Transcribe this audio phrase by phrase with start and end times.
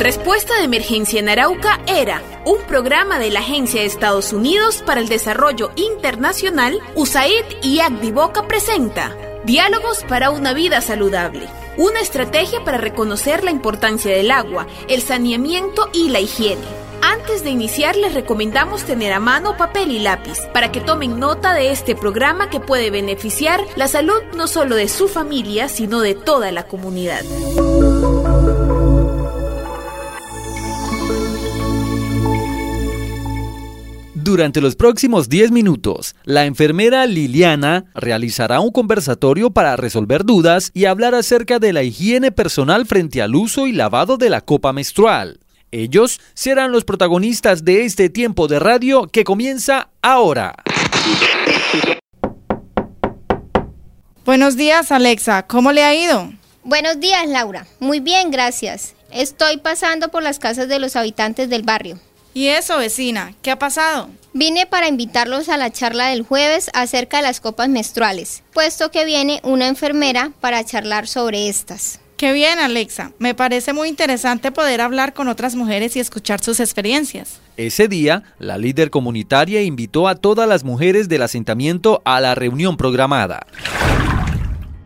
[0.00, 5.00] Respuesta de Emergencia en Arauca era un programa de la Agencia de Estados Unidos para
[5.00, 7.80] el Desarrollo Internacional, USAID y
[8.12, 11.48] Boca presenta Diálogos para una vida saludable.
[11.76, 16.62] Una estrategia para reconocer la importancia del agua, el saneamiento y la higiene.
[17.02, 21.54] Antes de iniciar les recomendamos tener a mano papel y lápiz para que tomen nota
[21.54, 26.14] de este programa que puede beneficiar la salud no solo de su familia, sino de
[26.14, 27.24] toda la comunidad.
[34.28, 40.84] Durante los próximos 10 minutos, la enfermera Liliana realizará un conversatorio para resolver dudas y
[40.84, 45.40] hablar acerca de la higiene personal frente al uso y lavado de la copa menstrual.
[45.70, 50.54] Ellos serán los protagonistas de este tiempo de radio que comienza ahora.
[54.26, 55.46] Buenos días, Alexa.
[55.46, 56.34] ¿Cómo le ha ido?
[56.64, 57.66] Buenos días, Laura.
[57.80, 58.94] Muy bien, gracias.
[59.10, 61.98] Estoy pasando por las casas de los habitantes del barrio.
[62.38, 63.34] ¿Y eso, vecina?
[63.42, 64.10] ¿Qué ha pasado?
[64.32, 69.04] Vine para invitarlos a la charla del jueves acerca de las copas menstruales, puesto que
[69.04, 71.98] viene una enfermera para charlar sobre estas.
[72.16, 73.10] Qué bien, Alexa.
[73.18, 77.40] Me parece muy interesante poder hablar con otras mujeres y escuchar sus experiencias.
[77.56, 82.76] Ese día, la líder comunitaria invitó a todas las mujeres del asentamiento a la reunión
[82.76, 83.48] programada.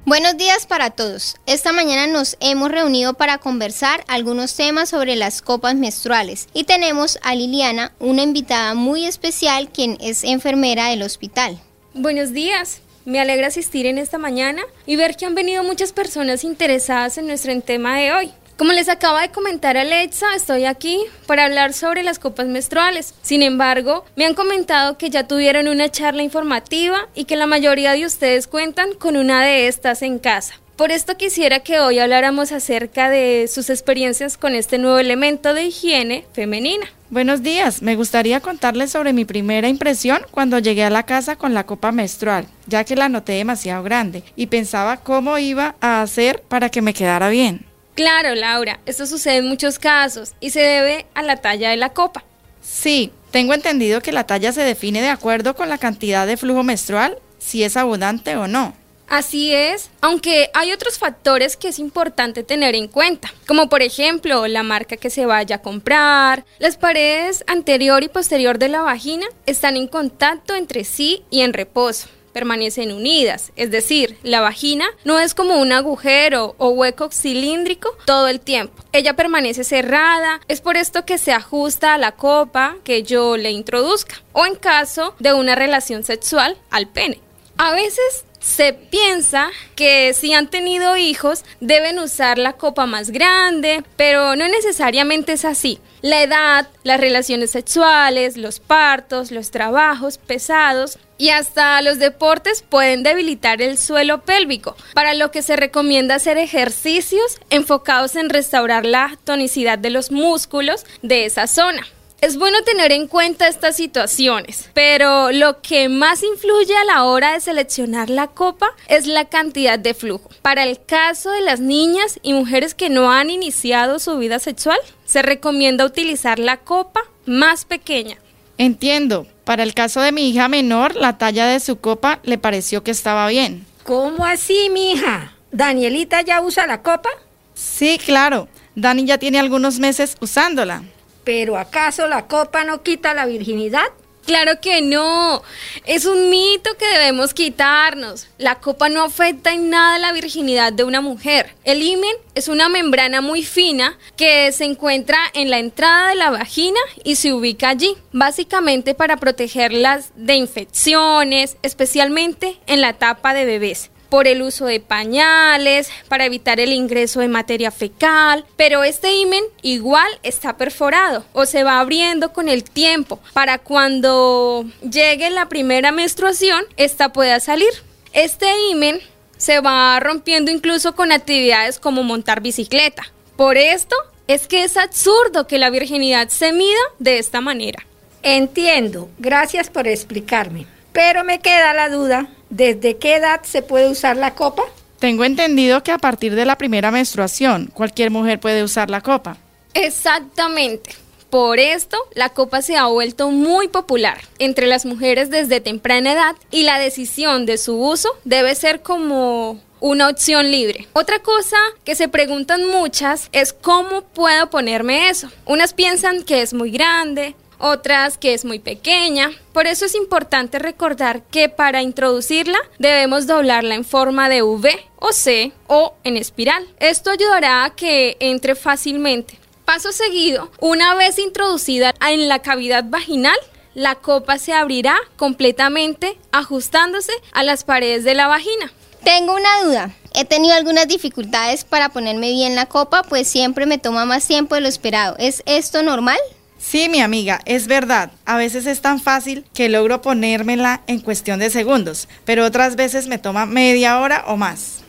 [0.05, 1.37] Buenos días para todos.
[1.47, 7.21] Esta mañana nos hemos reunido para conversar algunos temas sobre las copas menstruales y tenemos
[7.23, 11.57] a Liliana, una invitada muy especial quien es enfermera del hospital.
[11.95, 12.81] Buenos días.
[13.05, 17.29] Me alegra asistir en esta mañana y ver que han venido muchas personas interesadas en
[17.29, 18.33] nuestro tema de hoy.
[18.57, 23.15] Como les acaba de comentar Alexa, estoy aquí para hablar sobre las copas menstruales.
[23.23, 27.93] Sin embargo, me han comentado que ya tuvieron una charla informativa y que la mayoría
[27.93, 30.55] de ustedes cuentan con una de estas en casa.
[30.77, 35.65] Por esto quisiera que hoy habláramos acerca de sus experiencias con este nuevo elemento de
[35.65, 36.87] higiene femenina.
[37.11, 41.53] Buenos días, me gustaría contarles sobre mi primera impresión cuando llegué a la casa con
[41.53, 46.43] la copa menstrual, ya que la noté demasiado grande y pensaba cómo iba a hacer
[46.49, 47.72] para que me quedara bien.
[47.95, 51.91] Claro, Laura, esto sucede en muchos casos y se debe a la talla de la
[51.91, 52.25] copa.
[52.63, 56.63] Sí, tengo entendido que la talla se define de acuerdo con la cantidad de flujo
[56.63, 58.75] menstrual, si es abundante o no.
[59.09, 64.47] Así es, aunque hay otros factores que es importante tener en cuenta, como por ejemplo
[64.47, 69.27] la marca que se vaya a comprar, las paredes anterior y posterior de la vagina
[69.45, 75.19] están en contacto entre sí y en reposo permanecen unidas, es decir, la vagina no
[75.19, 78.83] es como un agujero o hueco cilíndrico todo el tiempo.
[78.93, 83.51] Ella permanece cerrada, es por esto que se ajusta a la copa que yo le
[83.51, 87.21] introduzca o en caso de una relación sexual al pene.
[87.59, 93.85] A veces se piensa que si han tenido hijos deben usar la copa más grande,
[93.97, 95.79] pero no necesariamente es así.
[96.03, 103.05] La edad, las relaciones sexuales, los partos, los trabajos pesados y hasta los deportes pueden
[103.05, 109.17] debilitar el suelo pélvico, para lo que se recomienda hacer ejercicios enfocados en restaurar la
[109.23, 111.87] tonicidad de los músculos de esa zona.
[112.23, 117.33] Es bueno tener en cuenta estas situaciones, pero lo que más influye a la hora
[117.33, 120.31] de seleccionar la copa es la cantidad de flujo.
[120.41, 124.79] Para el caso de las niñas y mujeres que no han iniciado su vida sexual,
[125.05, 128.19] se recomienda utilizar la copa más pequeña.
[128.57, 129.27] Entiendo.
[129.43, 132.93] Para el caso de mi hija menor, la talla de su copa le pareció que
[132.93, 133.67] estaba bien.
[133.83, 135.33] ¿Cómo así, mi hija?
[135.51, 137.09] ¿Danielita ya usa la copa?
[137.55, 138.47] Sí, claro.
[138.77, 140.85] Dani ya tiene algunos meses usándola.
[141.25, 143.87] ¿Pero acaso la copa no quita la virginidad?
[144.25, 145.43] Claro que no,
[145.85, 148.29] es un mito que debemos quitarnos.
[148.39, 151.55] La copa no afecta en nada la virginidad de una mujer.
[151.65, 156.31] El himen es una membrana muy fina que se encuentra en la entrada de la
[156.31, 163.45] vagina y se ubica allí, básicamente para protegerlas de infecciones, especialmente en la etapa de
[163.45, 169.15] bebés por el uso de pañales, para evitar el ingreso de materia fecal, pero este
[169.15, 175.49] himen igual está perforado o se va abriendo con el tiempo para cuando llegue la
[175.49, 177.71] primera menstruación, esta pueda salir.
[178.13, 179.01] Este himen
[179.39, 183.05] se va rompiendo incluso con actividades como montar bicicleta.
[183.37, 183.97] Por esto
[184.29, 187.87] es que es absurdo que la virginidad se mida de esta manera.
[188.23, 190.67] Entiendo, gracias por explicarme.
[190.93, 194.63] Pero me queda la duda, ¿desde qué edad se puede usar la copa?
[194.99, 199.39] Tengo entendido que a partir de la primera menstruación, cualquier mujer puede usar la copa.
[199.75, 200.95] Exactamente.
[201.31, 206.37] Por esto, la copa se ha vuelto muy popular entre las mujeres desde temprana edad
[206.51, 210.87] y la decisión de su uso debe ser como una opción libre.
[210.93, 215.31] Otra cosa que se preguntan muchas es cómo puedo ponerme eso.
[215.47, 219.31] Unas piensan que es muy grande, otras que es muy pequeña.
[219.53, 225.13] Por eso es importante recordar que para introducirla debemos doblarla en forma de V o
[225.13, 226.67] C o en espiral.
[226.81, 229.39] Esto ayudará a que entre fácilmente.
[229.65, 233.39] Paso seguido, una vez introducida en la cavidad vaginal,
[233.75, 238.73] la copa se abrirá completamente ajustándose a las paredes de la vagina.
[239.05, 239.91] Tengo una duda.
[240.15, 244.55] He tenido algunas dificultades para ponerme bien la copa, pues siempre me toma más tiempo
[244.55, 245.17] de lo esperado.
[245.19, 246.19] ¿Es esto normal?
[246.63, 248.13] Sí, mi amiga, es verdad.
[248.25, 253.09] A veces es tan fácil que logro ponérmela en cuestión de segundos, pero otras veces
[253.09, 254.83] me toma media hora o más.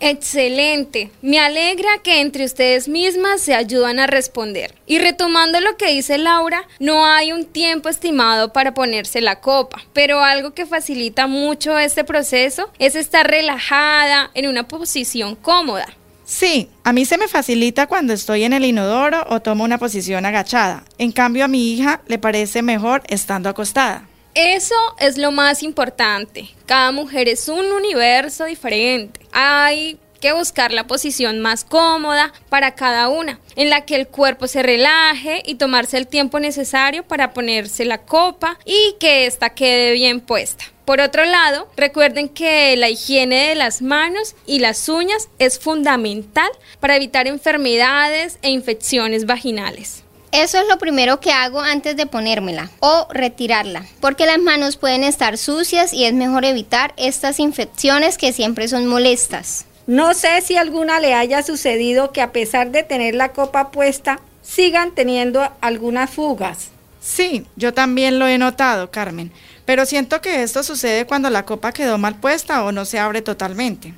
[0.00, 1.12] Excelente.
[1.22, 4.74] Me alegra que entre ustedes mismas se ayudan a responder.
[4.86, 9.82] Y retomando lo que dice Laura, no hay un tiempo estimado para ponerse la copa,
[9.92, 15.86] pero algo que facilita mucho este proceso es estar relajada en una posición cómoda.
[16.30, 20.24] Sí, a mí se me facilita cuando estoy en el inodoro o tomo una posición
[20.24, 20.84] agachada.
[20.96, 24.06] En cambio a mi hija le parece mejor estando acostada.
[24.36, 26.48] Eso es lo más importante.
[26.66, 29.18] Cada mujer es un universo diferente.
[29.32, 34.46] Hay que buscar la posición más cómoda para cada una, en la que el cuerpo
[34.46, 39.92] se relaje y tomarse el tiempo necesario para ponerse la copa y que ésta quede
[39.92, 40.64] bien puesta.
[40.84, 46.50] Por otro lado, recuerden que la higiene de las manos y las uñas es fundamental
[46.80, 50.02] para evitar enfermedades e infecciones vaginales.
[50.32, 55.02] Eso es lo primero que hago antes de ponérmela o retirarla, porque las manos pueden
[55.02, 59.66] estar sucias y es mejor evitar estas infecciones que siempre son molestas.
[59.90, 64.20] No sé si alguna le haya sucedido que a pesar de tener la copa puesta,
[64.40, 66.68] sigan teniendo algunas fugas.
[67.00, 69.32] Sí, yo también lo he notado, Carmen.
[69.64, 73.20] Pero siento que esto sucede cuando la copa quedó mal puesta o no se abre
[73.20, 73.92] totalmente.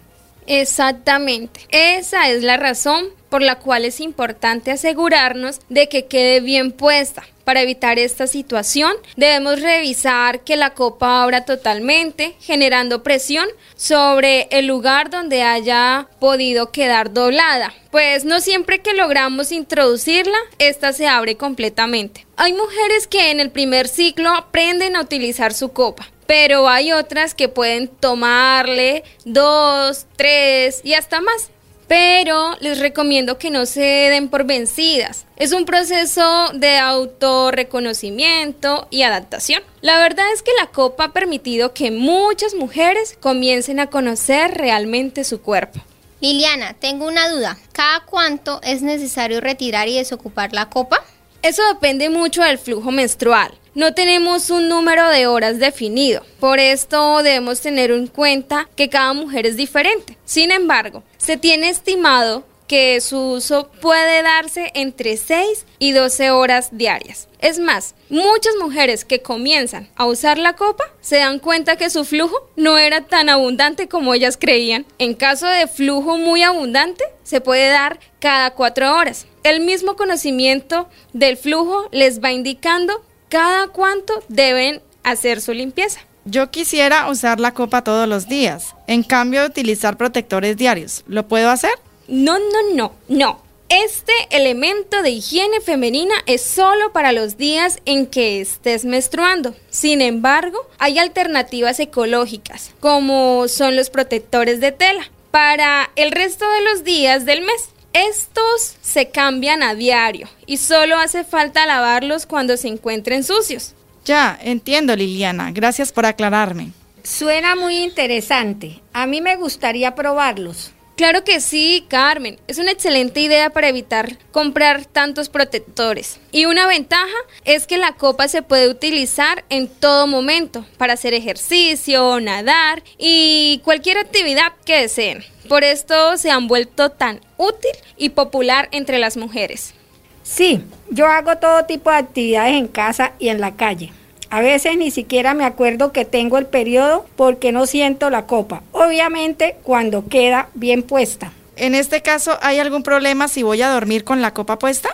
[0.47, 1.67] Exactamente.
[1.69, 7.23] Esa es la razón por la cual es importante asegurarnos de que quede bien puesta.
[7.45, 14.67] Para evitar esta situación, debemos revisar que la copa abra totalmente, generando presión sobre el
[14.67, 21.39] lugar donde haya podido quedar doblada, pues no siempre que logramos introducirla, esta se abre
[21.39, 22.27] completamente.
[22.37, 27.35] Hay mujeres que en el primer ciclo aprenden a utilizar su copa, pero hay otras
[27.35, 31.52] que pueden tomarle dos, tres y hasta más
[31.93, 35.27] pero les recomiendo que no se den por vencidas.
[35.37, 39.63] Es un proceso de autorreconocimiento y adaptación.
[39.83, 45.23] La verdad es que la copa ha permitido que muchas mujeres comiencen a conocer realmente
[45.23, 45.81] su cuerpo.
[46.23, 47.59] Liliana, tengo una duda.
[47.73, 51.05] ¿Cada cuánto es necesario retirar y desocupar la copa?
[51.43, 56.25] Eso depende mucho del flujo menstrual no tenemos un número de horas definido.
[56.41, 60.19] Por esto debemos tener en cuenta que cada mujer es diferente.
[60.25, 66.69] Sin embargo, se tiene estimado que su uso puede darse entre 6 y 12 horas
[66.73, 67.29] diarias.
[67.39, 72.05] Es más, muchas mujeres que comienzan a usar la copa se dan cuenta que su
[72.05, 74.87] flujo no era tan abundante como ellas creían.
[74.99, 79.27] En caso de flujo muy abundante, se puede dar cada 4 horas.
[79.43, 83.03] El mismo conocimiento del flujo les va indicando
[83.33, 86.01] cada cuánto deben hacer su limpieza.
[86.27, 91.03] Yo quisiera usar la copa todos los días, en cambio utilizar protectores diarios.
[91.07, 91.71] ¿Lo puedo hacer?
[92.09, 93.43] No, no, no, no.
[93.71, 99.57] Este elemento de higiene femenina es solo para los días en que estés menstruando.
[99.71, 106.61] Sin embargo, hay alternativas ecológicas, como son los protectores de tela, para el resto de
[106.65, 107.71] los días del mes.
[107.93, 113.75] Estos se cambian a diario y solo hace falta lavarlos cuando se encuentren sucios.
[114.05, 116.73] Ya, entiendo Liliana, gracias por aclararme.
[117.05, 118.81] Suena muy interesante.
[118.93, 120.73] A mí me gustaría probarlos.
[121.03, 122.39] Claro que sí, Carmen.
[122.47, 126.21] Es una excelente idea para evitar comprar tantos protectores.
[126.31, 131.13] Y una ventaja es que la copa se puede utilizar en todo momento para hacer
[131.13, 135.25] ejercicio, nadar y cualquier actividad que deseen.
[135.49, 139.75] Por esto se han vuelto tan útil y popular entre las mujeres.
[140.23, 143.91] Sí, yo hago todo tipo de actividades en casa y en la calle.
[144.33, 148.63] A veces ni siquiera me acuerdo que tengo el periodo porque no siento la copa.
[148.73, 151.35] Obviamente cuando queda bien puesta.
[151.57, 154.89] En este caso, ¿hay algún problema si voy a dormir con la copa puesta?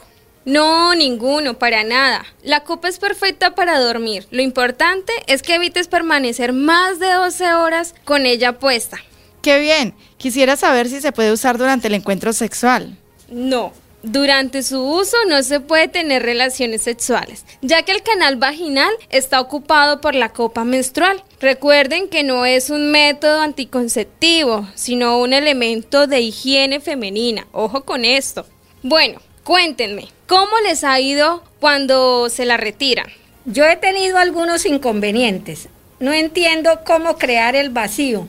[0.44, 2.24] No, ninguno, para nada.
[2.42, 4.26] La copa es perfecta para dormir.
[4.32, 8.98] Lo importante es que evites permanecer más de 12 horas con ella puesta.
[9.40, 9.94] Qué bien.
[10.16, 12.98] Quisiera saber si se puede usar durante el encuentro sexual.
[13.30, 13.72] No,
[14.10, 19.40] durante su uso no se puede tener relaciones sexuales, ya que el canal vaginal está
[19.40, 21.22] ocupado por la copa menstrual.
[21.40, 27.46] Recuerden que no es un método anticonceptivo, sino un elemento de higiene femenina.
[27.52, 28.46] Ojo con esto.
[28.82, 33.06] Bueno, cuéntenme, ¿cómo les ha ido cuando se la retiran?
[33.44, 35.68] Yo he tenido algunos inconvenientes.
[36.00, 38.26] No entiendo cómo crear el vacío.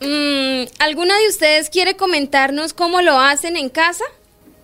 [0.00, 4.04] Mm, ¿Alguna de ustedes quiere comentarnos cómo lo hacen en casa?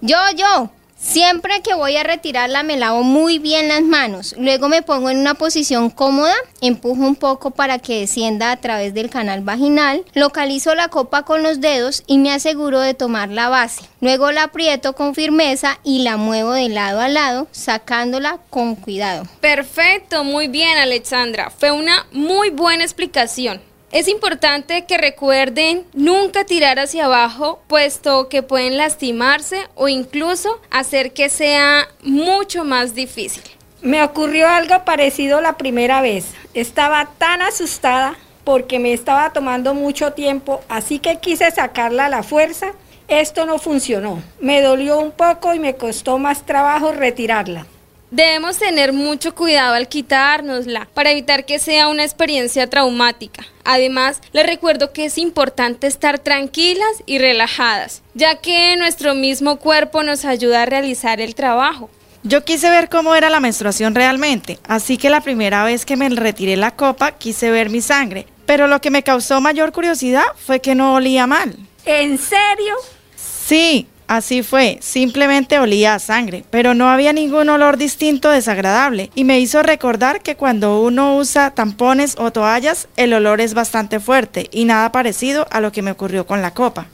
[0.00, 0.70] Yo, yo.
[0.96, 4.34] Siempre que voy a retirarla me lavo muy bien las manos.
[4.38, 8.92] Luego me pongo en una posición cómoda, empujo un poco para que descienda a través
[8.92, 13.48] del canal vaginal, localizo la copa con los dedos y me aseguro de tomar la
[13.48, 13.82] base.
[14.02, 19.26] Luego la aprieto con firmeza y la muevo de lado a lado, sacándola con cuidado.
[19.40, 21.50] Perfecto, muy bien Alexandra.
[21.50, 23.62] Fue una muy buena explicación.
[23.92, 31.12] Es importante que recuerden nunca tirar hacia abajo, puesto que pueden lastimarse o incluso hacer
[31.12, 33.42] que sea mucho más difícil.
[33.82, 36.34] Me ocurrió algo parecido la primera vez.
[36.54, 42.22] Estaba tan asustada porque me estaba tomando mucho tiempo, así que quise sacarla a la
[42.22, 42.72] fuerza.
[43.08, 44.22] Esto no funcionó.
[44.38, 47.66] Me dolió un poco y me costó más trabajo retirarla.
[48.10, 53.46] Debemos tener mucho cuidado al quitárnosla para evitar que sea una experiencia traumática.
[53.62, 60.02] Además, les recuerdo que es importante estar tranquilas y relajadas, ya que nuestro mismo cuerpo
[60.02, 61.88] nos ayuda a realizar el trabajo.
[62.24, 66.08] Yo quise ver cómo era la menstruación realmente, así que la primera vez que me
[66.08, 70.60] retiré la copa quise ver mi sangre, pero lo que me causó mayor curiosidad fue
[70.60, 71.56] que no olía mal.
[71.84, 72.74] ¿En serio?
[73.14, 79.22] Sí, Así fue, simplemente olía a sangre, pero no había ningún olor distinto desagradable y
[79.22, 84.48] me hizo recordar que cuando uno usa tampones o toallas el olor es bastante fuerte
[84.50, 86.88] y nada parecido a lo que me ocurrió con la copa.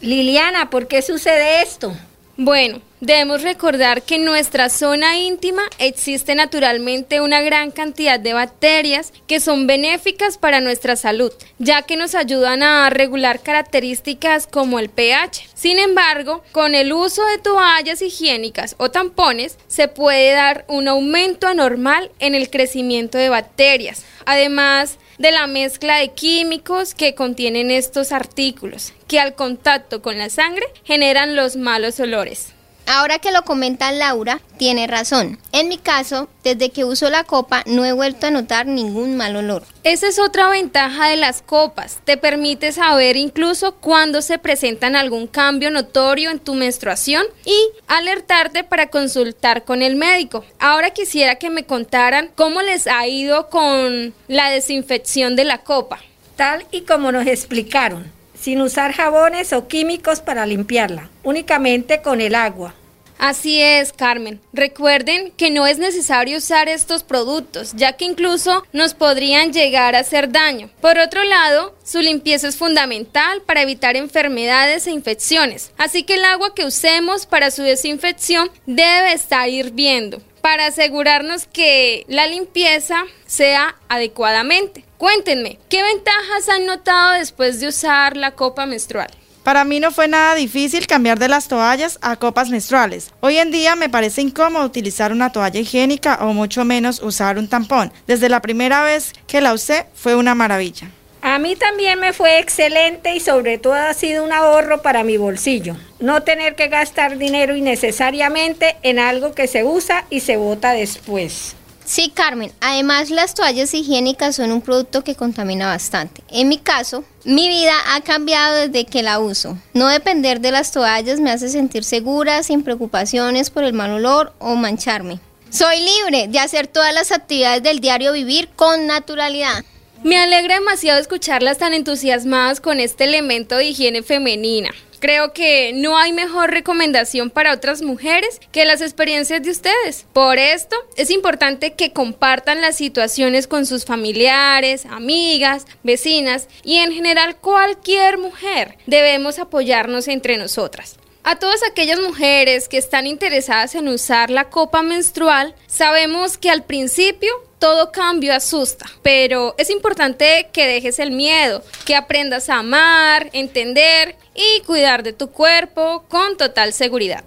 [0.00, 1.94] Liliana, ¿por qué sucede esto?
[2.44, 9.12] Bueno, debemos recordar que en nuestra zona íntima existe naturalmente una gran cantidad de bacterias
[9.28, 14.90] que son benéficas para nuestra salud, ya que nos ayudan a regular características como el
[14.90, 15.50] pH.
[15.54, 21.46] Sin embargo, con el uso de toallas higiénicas o tampones se puede dar un aumento
[21.46, 24.04] anormal en el crecimiento de bacterias.
[24.26, 30.30] Además, de la mezcla de químicos que contienen estos artículos, que al contacto con la
[30.30, 32.52] sangre generan los malos olores.
[32.94, 35.38] Ahora que lo comenta Laura, tiene razón.
[35.50, 39.34] En mi caso, desde que uso la copa no he vuelto a notar ningún mal
[39.34, 39.62] olor.
[39.82, 42.00] Esa es otra ventaja de las copas.
[42.04, 47.56] Te permite saber incluso cuando se presentan algún cambio notorio en tu menstruación y
[47.88, 50.44] alertarte para consultar con el médico.
[50.58, 55.98] Ahora quisiera que me contaran cómo les ha ido con la desinfección de la copa.
[56.36, 62.34] Tal y como nos explicaron sin usar jabones o químicos para limpiarla, únicamente con el
[62.34, 62.74] agua.
[63.22, 64.40] Así es, Carmen.
[64.52, 70.00] Recuerden que no es necesario usar estos productos, ya que incluso nos podrían llegar a
[70.00, 70.70] hacer daño.
[70.80, 76.24] Por otro lado, su limpieza es fundamental para evitar enfermedades e infecciones, así que el
[76.24, 83.76] agua que usemos para su desinfección debe estar hirviendo para asegurarnos que la limpieza sea
[83.88, 84.84] adecuadamente.
[84.98, 89.12] Cuéntenme, ¿qué ventajas han notado después de usar la copa menstrual?
[89.42, 93.10] Para mí no fue nada difícil cambiar de las toallas a copas menstruales.
[93.20, 97.48] Hoy en día me parece incómodo utilizar una toalla higiénica o mucho menos usar un
[97.48, 97.92] tampón.
[98.06, 100.88] Desde la primera vez que la usé fue una maravilla.
[101.22, 105.16] A mí también me fue excelente y sobre todo ha sido un ahorro para mi
[105.16, 105.76] bolsillo.
[105.98, 111.56] No tener que gastar dinero innecesariamente en algo que se usa y se bota después.
[111.84, 112.52] Sí, Carmen.
[112.60, 116.22] Además, las toallas higiénicas son un producto que contamina bastante.
[116.30, 119.58] En mi caso, mi vida ha cambiado desde que la uso.
[119.74, 124.32] No depender de las toallas me hace sentir segura, sin preocupaciones por el mal olor
[124.38, 125.20] o mancharme.
[125.50, 129.64] Soy libre de hacer todas las actividades del diario vivir con naturalidad.
[130.02, 134.70] Me alegra demasiado escucharlas tan entusiasmadas con este elemento de higiene femenina.
[135.02, 140.06] Creo que no hay mejor recomendación para otras mujeres que las experiencias de ustedes.
[140.12, 146.92] Por esto, es importante que compartan las situaciones con sus familiares, amigas, vecinas y en
[146.92, 148.76] general cualquier mujer.
[148.86, 150.98] Debemos apoyarnos entre nosotras.
[151.24, 156.62] A todas aquellas mujeres que están interesadas en usar la copa menstrual, sabemos que al
[156.62, 157.32] principio
[157.62, 164.16] todo cambio asusta, pero es importante que dejes el miedo, que aprendas a amar, entender
[164.34, 167.22] y cuidar de tu cuerpo con total seguridad.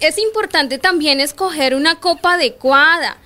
[0.00, 3.16] Es importante también escoger una copa adecuada,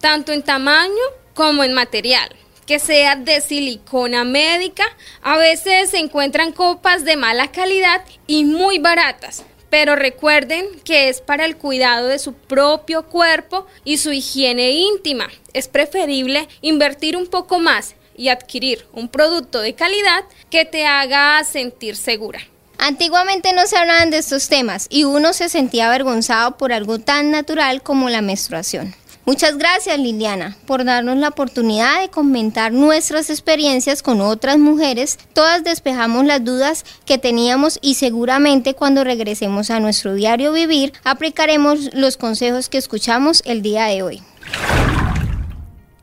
[0.00, 0.92] tanto en tamaño
[1.34, 2.28] como en material
[2.66, 4.84] que sea de silicona médica.
[5.22, 11.22] A veces se encuentran copas de mala calidad y muy baratas, pero recuerden que es
[11.22, 15.30] para el cuidado de su propio cuerpo y su higiene íntima.
[15.54, 21.42] Es preferible invertir un poco más y adquirir un producto de calidad que te haga
[21.44, 22.40] sentir segura.
[22.76, 27.30] Antiguamente no se hablaban de estos temas y uno se sentía avergonzado por algo tan
[27.30, 28.94] natural como la menstruación.
[29.24, 35.16] Muchas gracias Liliana por darnos la oportunidad de comentar nuestras experiencias con otras mujeres.
[35.32, 41.94] Todas despejamos las dudas que teníamos y seguramente cuando regresemos a nuestro diario vivir aplicaremos
[41.94, 44.22] los consejos que escuchamos el día de hoy.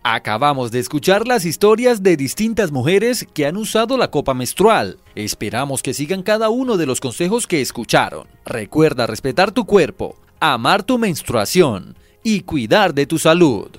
[0.01, 4.97] Acabamos de escuchar las historias de distintas mujeres que han usado la copa menstrual.
[5.15, 8.29] Esperamos que sigan cada uno de los consejos que escucharon.
[8.45, 13.69] Recuerda respetar tu cuerpo, amar tu menstruación y cuidar de tu salud.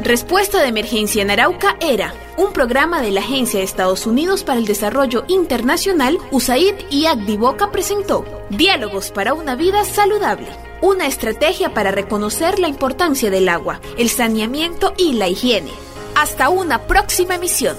[0.00, 4.58] Respuesta de Emergencia en Arauca era un programa de la Agencia de Estados Unidos para
[4.58, 10.46] el Desarrollo Internacional, USAID y Agdivoca presentó Diálogos para una vida saludable,
[10.80, 15.72] una estrategia para reconocer la importancia del agua, el saneamiento y la higiene.
[16.14, 17.76] Hasta una próxima emisión.